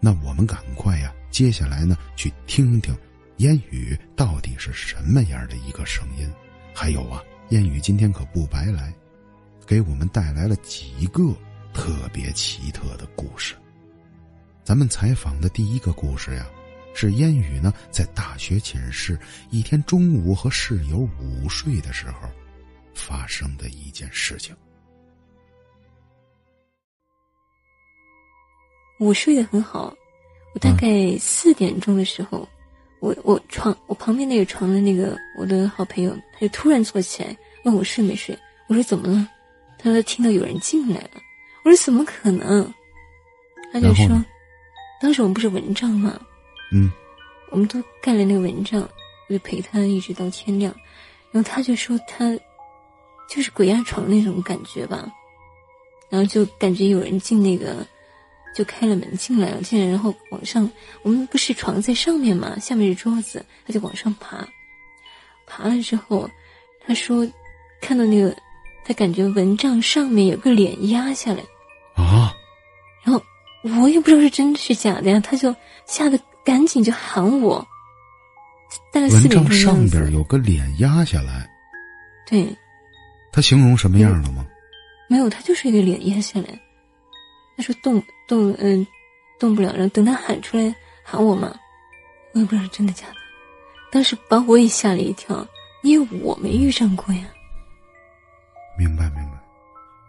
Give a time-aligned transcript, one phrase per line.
[0.00, 2.96] 那我们赶快呀，接下来呢，去听听
[3.36, 6.26] 烟雨到底是什么样的一个声音。
[6.74, 8.94] 还有啊，烟雨今天可不白来，
[9.66, 11.36] 给我们带来了几个
[11.74, 13.54] 特别奇特的故事。
[14.64, 16.46] 咱们采访的第一个故事呀，
[16.94, 19.18] 是烟雨呢在大学寝室
[19.50, 22.28] 一天中午和室友午睡的时候
[22.94, 24.56] 发生的一件事情。
[29.00, 29.96] 我睡得很好，
[30.52, 32.46] 我大概四点钟的时候，
[33.00, 38.38] 我我床我旁边那个床的那个我的好朋友，他就突然坐起来问我睡没睡。
[38.68, 39.26] 我说怎么了？
[39.78, 41.10] 他说听到有人进来了。
[41.64, 42.70] 我说怎么可能？
[43.72, 44.22] 他就说，
[45.00, 46.20] 当时我们不是蚊帐吗？
[46.70, 46.90] 嗯，
[47.50, 48.86] 我们都盖了那个蚊帐，
[49.28, 50.74] 我就陪他一直到天亮。
[51.32, 52.38] 然后他就说他
[53.30, 55.10] 就是鬼压床那种感觉吧，
[56.10, 57.86] 然后就感觉有人进那个。
[58.54, 60.68] 就开了门进来了，进来然后往上，
[61.02, 64.46] 我们不是床在上面嘛，下面是桌子，他就往上爬，
[65.46, 66.28] 爬了之后，
[66.84, 67.26] 他说
[67.80, 68.36] 看到那个，
[68.84, 71.40] 他感觉蚊帐上面有个脸压下来，
[71.94, 72.34] 啊，
[73.62, 75.54] 然后我也不知道是真的是假的呀，他就
[75.86, 77.64] 吓得赶紧就喊我，
[78.92, 81.48] 大概四点钟上边有个脸压下来，
[82.26, 82.56] 对，
[83.30, 84.44] 他形容什么样了吗？
[85.08, 86.48] 没有，他就是一个脸压下来。
[87.60, 88.86] 他说动动嗯，
[89.38, 89.70] 动不了。
[89.74, 91.54] 然后等他喊出来喊我嘛，
[92.32, 93.14] 我也不知道是真的假的。
[93.92, 95.46] 当时把我也吓了一跳，
[95.82, 97.24] 因为我没遇上过呀。
[98.78, 99.38] 明白明白，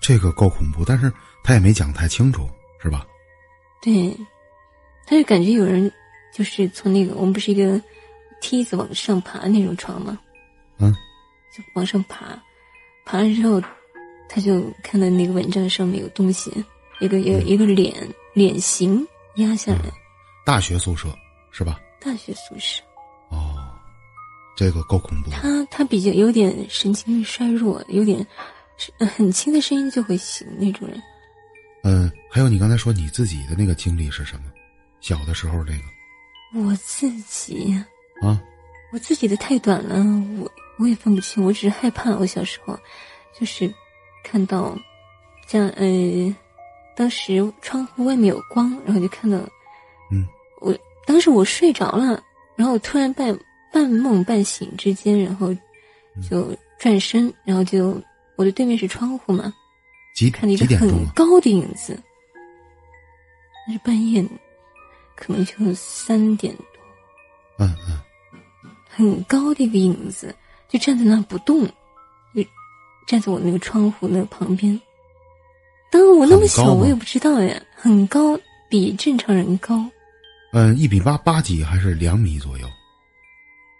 [0.00, 1.12] 这个够恐怖，但是
[1.44, 2.48] 他也没讲太清楚，
[2.82, 3.06] 是吧？
[3.80, 4.12] 对，
[5.06, 5.92] 他就感觉有人
[6.34, 7.80] 就是从那个我们不是一个
[8.40, 10.18] 梯子往上爬那种床吗？
[10.78, 10.92] 嗯，
[11.56, 12.36] 就往上爬，
[13.04, 13.62] 爬了之后，
[14.28, 16.50] 他就看到那个蚊帐上面有东西。
[17.00, 17.94] 一个有一个脸
[18.32, 19.90] 脸型压下来，
[20.44, 21.08] 大学宿舍
[21.50, 21.80] 是吧？
[22.00, 22.82] 大学宿舍，
[23.30, 23.56] 哦，
[24.56, 25.30] 这个够恐怖。
[25.30, 28.24] 他他比较有点神经衰弱，有点
[29.16, 31.02] 很轻的声音就会醒那种人。
[31.82, 34.44] 嗯，还有你刚才说你自己的那个经历是什么？
[35.00, 36.64] 小的时候那个？
[36.64, 37.74] 我自己
[38.22, 38.40] 啊，
[38.92, 39.96] 我自己的太短了，
[40.38, 41.44] 我我也分不清。
[41.44, 42.78] 我只是害怕，我小时候
[43.38, 43.72] 就是
[44.24, 44.78] 看到
[45.46, 46.34] 这样呃。
[46.96, 49.36] 当时窗户外面有光，然后就看到，
[50.10, 50.26] 嗯，
[50.60, 50.74] 我
[51.04, 52.22] 当时我睡着了，
[52.56, 53.38] 然后我突然半
[53.70, 55.54] 半梦半醒之间，然后
[56.30, 58.00] 就转身，然后就
[58.36, 59.52] 我的对面是窗户嘛，
[60.32, 62.00] 看到一个很高的影子，
[63.68, 64.26] 那是半夜，
[65.14, 66.64] 可能就三点多，
[67.58, 67.76] 嗯
[68.64, 70.34] 嗯，很高的一个影子，
[70.66, 71.66] 就站在那不动，
[72.34, 72.42] 就
[73.06, 74.80] 站在我那个窗户那旁边。
[75.90, 78.38] 当我那么小，我也不知道呀，很高，
[78.68, 79.84] 比正常人高。
[80.52, 82.68] 嗯，一米八八几还是两米左右？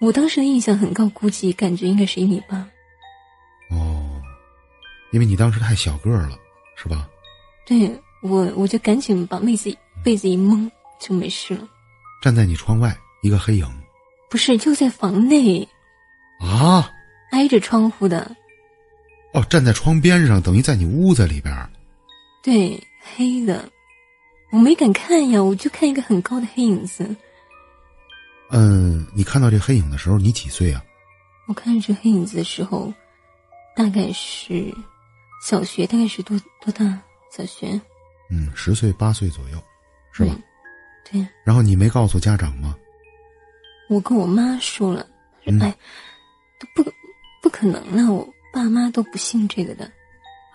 [0.00, 2.56] 我当时的印象很高，估计感觉应该是一米八。
[3.70, 4.20] 哦，
[5.12, 6.38] 因为你当时太小个儿了，
[6.76, 7.08] 是吧？
[7.66, 7.90] 对，
[8.22, 11.66] 我我就赶紧把被子被子一蒙就没事了。
[12.20, 13.66] 站在你窗外，一个黑影。
[14.28, 15.66] 不是，就在房内。
[16.40, 16.90] 啊！
[17.30, 18.30] 挨着窗户的。
[19.32, 21.54] 哦，站在窗边上，等于在你屋子里边。
[22.44, 22.78] 对，
[23.16, 23.66] 黑的，
[24.52, 27.16] 我没敢看呀，我就看一个很高的黑影子。
[28.50, 30.84] 嗯，你看到这黑影的时候，你几岁啊？
[31.48, 32.92] 我看这黑影子的时候，
[33.74, 34.72] 大概是
[35.42, 37.00] 小学，大概是多多大？
[37.30, 37.80] 小学？
[38.30, 39.58] 嗯，十岁八岁左右，
[40.12, 40.36] 是吧？
[41.10, 41.26] 对。
[41.44, 42.76] 然后你没告诉家长吗？
[43.88, 45.06] 我跟我妈说了，
[45.60, 45.74] 哎，
[46.60, 46.90] 都不
[47.42, 49.90] 不可能了，我爸妈都不信这个的。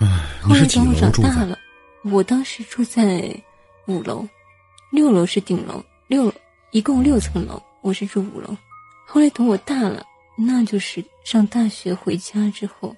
[0.00, 0.06] 哎，
[0.42, 1.58] 后来等我长大了。
[2.10, 3.34] 我当时住在
[3.86, 4.26] 五楼，
[4.90, 6.32] 六楼是顶楼，六
[6.70, 8.56] 一共六层楼，我是住五楼。
[9.06, 10.04] 后来等我大了，
[10.36, 12.94] 那就是上大学回家之后，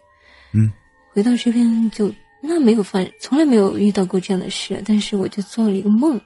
[0.52, 0.70] 嗯，
[1.12, 2.12] 回到这边就
[2.42, 4.82] 那没有发，从来没有遇到过这样的事。
[4.86, 6.20] 但是我就做了一个梦，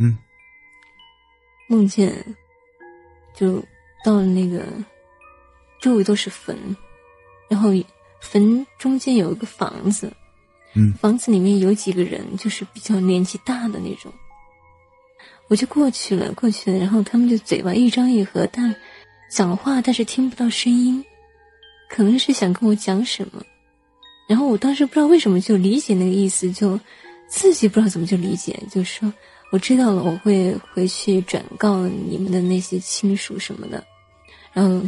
[0.00, 0.16] 嗯，
[1.68, 2.14] 梦见
[3.34, 3.62] 就
[4.04, 4.64] 到了那个
[5.80, 6.56] 周围都是坟，
[7.48, 7.70] 然后
[8.20, 10.12] 坟中间有一个房子。
[10.74, 14.12] 嗯，房子里面有几个人，就是比较年纪大的那种。
[15.48, 18.74] 我就过去了，过去了，然后他们就嘴巴一张一合，但
[19.30, 21.02] 讲话但是听不到声音，
[21.88, 23.42] 可能是想跟我讲什么。
[24.28, 26.78] 然后我当时不知道为什么就理解那个意思，就
[27.28, 29.10] 自己不知道怎么就理解，就说
[29.50, 33.82] 我知道了，我会回去转告你们的那些亲属什么的，
[34.52, 34.86] 然后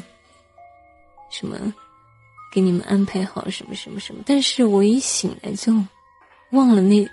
[1.31, 1.57] 什么。
[2.51, 5.73] 给你们安排好什么什么什么，但是我一醒来就
[6.51, 7.09] 忘了那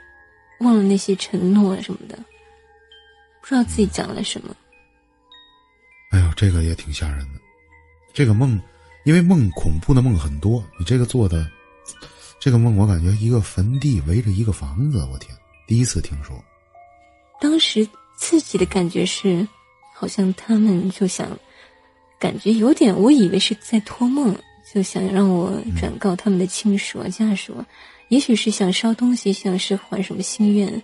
[0.60, 2.18] 忘了那些承诺什么的，
[3.42, 4.54] 不不知道自己讲了什么。
[6.12, 7.39] 哎呦，这个也挺吓人的。
[8.13, 8.60] 这个梦，
[9.06, 11.50] 因为梦恐怖的梦很多，你这个做的，
[12.42, 15.34] 这个梦我感觉一个坟地围着一个房子，我天，
[15.66, 16.38] 第一次听说。
[17.39, 17.88] 当时
[18.18, 19.48] 自己的感觉是，
[19.95, 21.30] 好像他们就想，
[22.19, 24.38] 感觉有点，我以为是在托梦，
[24.74, 27.64] 就想让我转告他们的亲属啊、家属，
[28.10, 30.84] 也许是想烧东西，想是还什么心愿。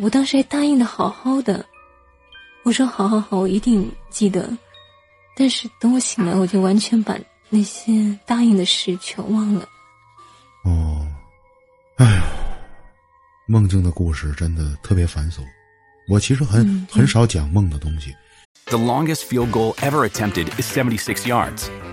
[0.00, 1.64] 我当时还答应的好好的，
[2.64, 4.50] 我说好好好，我一定记得。
[5.36, 7.16] 但是等我醒来，我就完全把
[7.48, 9.68] 那些答应的事全忘了。
[10.64, 11.06] 哦，
[11.96, 12.22] 哎呀，
[13.46, 15.40] 梦境的故事真的特别繁琐。
[16.08, 18.14] 我其实很很少讲梦的东西。
[18.66, 21.68] The longest field goal ever attempted is 76 yards.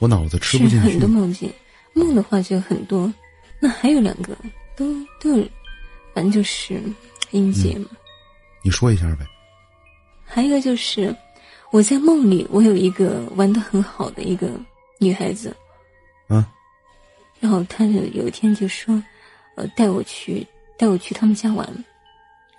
[0.00, 0.88] 我脑子吃不进去。
[0.88, 1.52] 很多梦境，
[1.92, 3.12] 梦的话就很多。
[3.60, 4.36] 那还有两个，
[4.74, 5.48] 都都有，
[6.14, 6.82] 反正就是
[7.30, 7.86] 阴节嘛。
[8.62, 9.26] 你说一下呗。
[10.24, 11.14] 还有一个就是
[11.70, 14.48] 我在梦里，我有一个玩的很好的一个
[14.98, 15.54] 女孩子，
[16.28, 16.50] 啊，
[17.38, 19.02] 然后她就有一天就说，
[19.56, 20.46] 呃，带我去
[20.78, 21.68] 带我去他们家玩。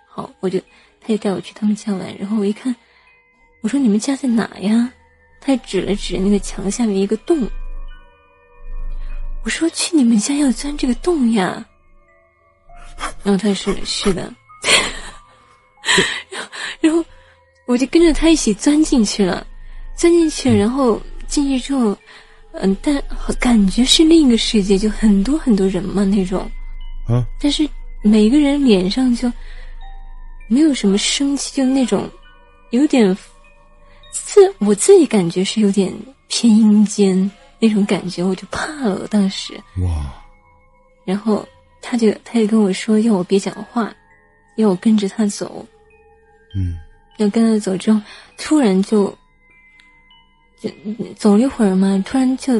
[0.07, 0.59] 好，我就
[0.99, 2.75] 她就带我去他们家玩，然后我一看，
[3.61, 4.93] 我说你们家在哪呀？
[5.41, 7.45] 她指了指那个墙下面一个洞。
[9.43, 11.65] 我说去你们家要钻这个洞呀。
[13.23, 14.21] 然后他说是的，
[15.81, 15.91] 然
[16.45, 16.49] 后
[16.79, 17.03] 然后。
[17.67, 19.47] 我就跟着他一起钻进去了，
[19.95, 21.97] 钻进去，然后进去之后，
[22.51, 23.01] 嗯，但
[23.39, 26.41] 感觉是另一个世界，就很多很多人嘛那种，
[27.07, 27.65] 啊，但是
[28.03, 29.31] 每个人脸上就
[30.49, 32.09] 没有什么生气，就那种
[32.71, 33.15] 有点
[34.11, 35.93] 自我自己感觉是有点
[36.27, 37.29] 偏阴间
[37.59, 40.13] 那种感觉，我就怕了，当时哇，
[41.05, 41.47] 然后
[41.81, 43.93] 他就他就跟我说要我别讲话，
[44.57, 45.65] 要我跟着他走，
[46.55, 46.77] 嗯。
[47.17, 48.01] 要跟着走之后，
[48.35, 49.15] 突然就
[50.59, 50.71] 就
[51.15, 52.59] 走了一会儿嘛，突然就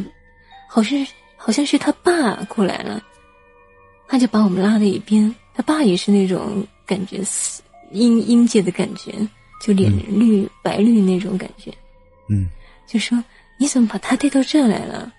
[0.68, 3.02] 好像好像是他爸过来了，
[4.08, 5.34] 他就把我们拉到一边。
[5.56, 7.24] 他爸也是那种感觉，
[7.92, 9.12] 阴阴界的感觉，
[9.62, 11.72] 就脸绿白绿那种感觉。
[12.28, 12.50] 嗯，
[12.86, 13.24] 就说
[13.58, 15.14] 你怎么把他带到这来了？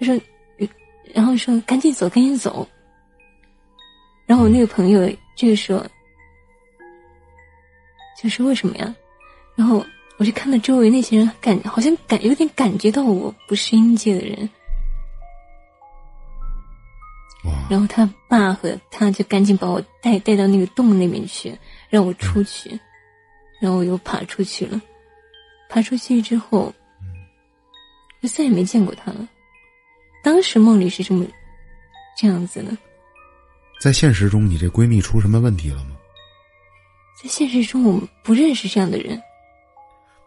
[0.00, 0.18] 他说，
[1.12, 2.66] 然后说赶紧走，赶紧走。
[4.24, 5.84] 然后我那个朋友这个时候。
[8.22, 8.94] 就是为什么呀？
[9.56, 9.84] 然后
[10.16, 14.48] 我就看到周围那些人感好像感有点感觉到我不是阴界的人，
[17.68, 21.52] 然后他爸和他就赶紧把我带带到那个洞那边去，
[21.90, 22.78] 让我出去，
[23.62, 24.82] 然后我又爬出去了。
[25.68, 26.74] 爬出去之后，
[28.20, 29.28] 就再也没见过他了。
[30.24, 31.24] 当时梦里是这么
[32.18, 32.76] 这样子的。
[33.80, 35.96] 在现实中，你这闺蜜出什么问题了吗？
[37.22, 39.22] 在现实中，我们不认识这样的人。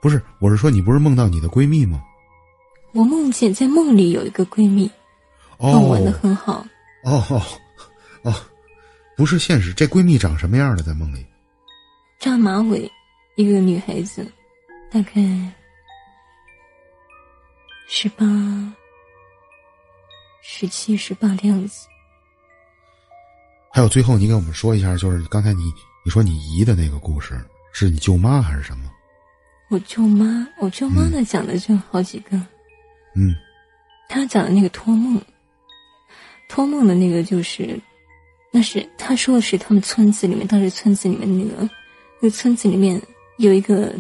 [0.02, 2.02] 不是，我是说，你不是梦到你的闺蜜吗？
[2.94, 4.90] 我梦见在梦里有一个闺蜜，
[5.60, 6.66] 跟我玩的很好。
[7.04, 7.42] 哦哦
[8.24, 8.34] 哦，
[9.18, 9.74] 不是现实。
[9.74, 10.82] 这闺蜜长什么样的？
[10.82, 11.26] 在梦里？
[12.18, 12.90] 扎马尾，
[13.36, 14.26] 一个女孩子，
[14.92, 15.22] 大概
[17.88, 18.26] 十八、
[20.42, 21.88] 十七、十八的样子。
[23.72, 25.72] 还有，最后你给我们说一下，就是刚才你。
[26.08, 27.34] 你说你姨的那个故事
[27.74, 28.92] 是你舅妈还是什么？
[29.72, 32.38] 我舅妈，我舅妈呢讲的就好几个。
[33.16, 33.34] 嗯，
[34.08, 35.20] 她讲的那个托梦，
[36.48, 37.82] 托梦的那个就是，
[38.52, 41.68] 那是她说的是他们村子里面，当时村子里面那个，
[42.22, 43.02] 那个村子里面
[43.38, 43.94] 有一个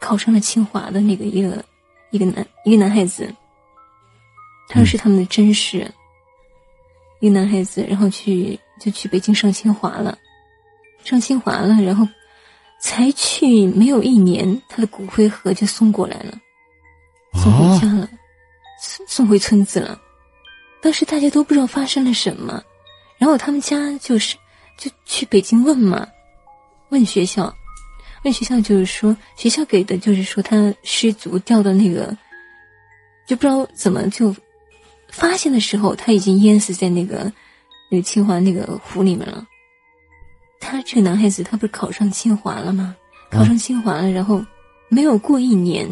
[0.00, 1.64] 考上了清华的那个一个
[2.10, 3.32] 一个男一个男孩子，
[4.68, 5.90] 他说是他们的真实，
[7.20, 10.16] 一个男孩子，然后去就去北京上清华了。
[11.02, 12.06] 上清华了，然后
[12.78, 16.38] 才去没有一年，他的骨灰盒就送过来了，
[17.32, 18.06] 送回家了，
[18.82, 19.98] 送送回村子了。
[20.82, 22.62] 当时大家都不知道发生了什么，
[23.16, 24.36] 然后他们家就是
[24.76, 26.06] 就去北京问嘛，
[26.90, 27.50] 问学校，
[28.24, 32.16] 问学校就是说学校给的就是说他失足掉到那个，
[33.26, 34.34] 就不知道怎么就
[35.10, 37.32] 发现的时候他已经淹死在那个
[37.90, 39.46] 那个清华那个湖里面了。
[40.60, 42.94] 他这个男孩子，他不是考上清华了吗？
[43.30, 44.44] 考上清华了，然后
[44.88, 45.88] 没有过一年，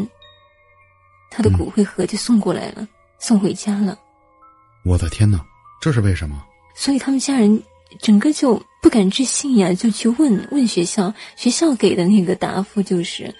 [1.30, 2.86] 他的骨灰盒就送过来了，
[3.18, 3.98] 送回家了。
[4.84, 5.40] 我的天哪，
[5.80, 6.44] 这是为什么？
[6.74, 7.62] 所以他们家人
[8.00, 13.34] 整个就不敢置信呀，就去问问学校，学校给的那个答复就是，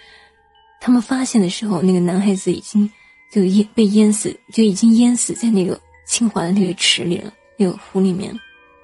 [0.80, 2.90] 他们发现的时候，那个男孩子已经
[3.30, 8.32] 就淹被淹死，就已经淹死在那个清华的那个池里了，那个湖里面。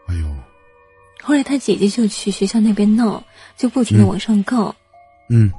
[0.07, 0.27] 哎呦！
[1.23, 3.25] 后来他姐姐就去学校那边闹，
[3.57, 4.75] 就不停的往上告。
[5.31, 5.51] 嗯，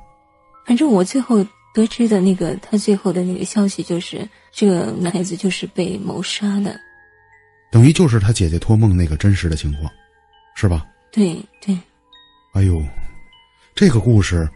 [0.65, 1.43] 反正我最后
[1.73, 6.79] 得知的那个他最后的那个消息就是，这个男孩子就是被谋杀的。
[7.75, 9.91] 等于就是他姐姐托梦那个真实的情况，
[10.55, 10.87] 是吧？
[11.11, 11.77] 对对。
[12.53, 12.81] 哎呦，
[13.75, 14.49] 这个故事，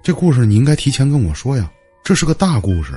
[0.00, 1.68] 这故事你应该提前跟我说呀，
[2.04, 2.92] 这是个大故事。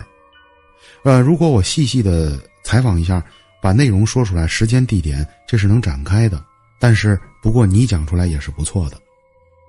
[1.04, 3.26] 呃，如果我细细的采访一下，
[3.60, 6.46] 把内容说出来，时间地点，这是能展开的。
[6.80, 9.02] 但是，不过你讲出来也是不错的，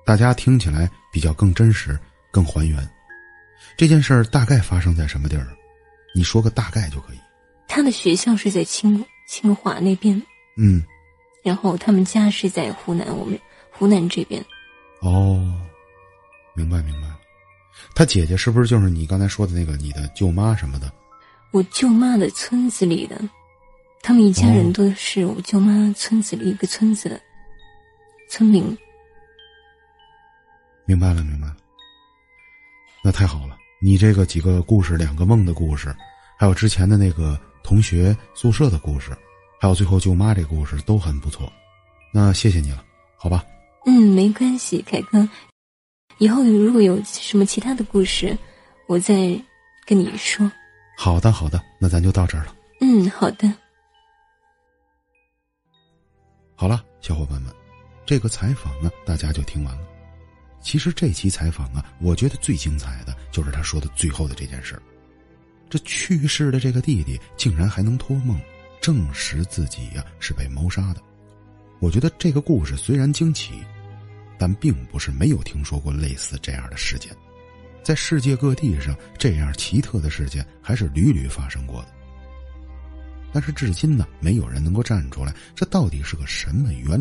[0.05, 1.99] 大家听起来比较更真实、
[2.31, 2.87] 更还原。
[3.79, 5.49] 这件事儿大概发生在什么地儿？
[6.15, 7.19] 你说个大概就可以。
[7.67, 9.03] 他的学校是在清。
[9.27, 10.21] 清华那边，
[10.57, 10.83] 嗯，
[11.43, 13.39] 然后他们家是在湖南，我们
[13.71, 14.45] 湖南这边。
[15.01, 15.61] 哦，
[16.55, 17.09] 明白明白。
[17.95, 20.93] 他姐姐是不是就是你刚才说的那个你的舅妈什么的？
[21.53, 23.21] 我舅妈的村子里的，
[24.03, 27.21] 他们一家人都是我舅妈村子里一个村子的
[28.29, 28.77] 村民。
[30.87, 31.57] 明白了，明白了。
[33.03, 35.95] 那太好了，你这个几个故事，两个梦的故事，
[36.39, 37.41] 还有之前的那个。
[37.65, 39.11] 同学宿舍的故事，
[39.59, 41.51] 还有最后舅妈这故事都很不错，
[42.13, 42.85] 那谢谢你了，
[43.17, 43.43] 好吧？
[43.87, 45.27] 嗯，没关系，凯哥，
[46.19, 48.37] 以后如果有什么其他的故事，
[48.87, 49.15] 我再
[49.87, 50.49] 跟你说。
[50.97, 52.55] 好的，好的，那咱就到这儿了。
[52.81, 53.51] 嗯，好的。
[56.55, 57.53] 好了，小伙伴们，
[58.05, 59.87] 这个采访呢，大家就听完了。
[60.61, 64.83] 其实这期采访啊，我觉得最精彩的就是他说的最后的这件事儿。
[65.75, 68.41] 这去世的这个弟弟竟然还能托梦，
[68.81, 71.03] 证实自己呀是被谋杀的。
[71.81, 73.55] 我觉得这个故事虽然惊奇，
[74.39, 77.13] 但并不是没有听说过类似这样的事件。
[77.83, 81.89] 在世界各地上，这样奇特的事件还是屡屡发生过的。
[83.33, 87.01] 但是至今呢，没有人能够站出来，这到底是个什么原